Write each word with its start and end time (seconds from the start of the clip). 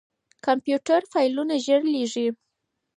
کمپيوټر 0.45 1.01
فايلونه 1.11 1.55
ژر 1.65 1.81
لېږي. 1.93 2.27